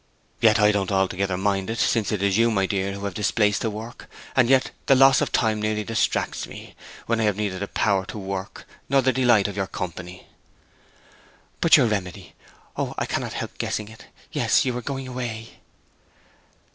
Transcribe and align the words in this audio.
'Yet 0.39 0.59
I 0.59 0.71
don't 0.71 0.91
altogether 0.91 1.37
mind 1.37 1.69
it, 1.69 1.77
since 1.77 2.11
it 2.11 2.23
is 2.23 2.35
you, 2.35 2.49
my 2.49 2.65
dear, 2.65 2.93
who 2.93 3.05
have 3.05 3.13
displaced 3.13 3.61
the 3.61 3.69
work; 3.69 4.09
and 4.35 4.49
yet 4.49 4.71
the 4.87 4.95
loss 4.95 5.21
of 5.21 5.31
time 5.31 5.61
nearly 5.61 5.83
distracts 5.83 6.47
me, 6.47 6.73
when 7.05 7.19
I 7.21 7.25
have 7.25 7.37
neither 7.37 7.59
the 7.59 7.67
power 7.67 8.07
to 8.07 8.17
work 8.17 8.65
nor 8.89 9.03
the 9.03 9.13
delight 9.13 9.47
of 9.47 9.55
your 9.55 9.67
company.' 9.67 10.25
'But 11.61 11.77
your 11.77 11.85
remedy! 11.85 12.33
O, 12.75 12.95
I 12.97 13.05
cannot 13.05 13.33
help 13.33 13.55
guessing 13.59 13.89
it! 13.89 14.07
Yes; 14.31 14.65
you 14.65 14.75
are 14.75 14.81
going 14.81 15.07
away!' 15.07 15.59